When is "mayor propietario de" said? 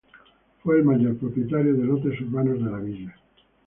0.83-1.83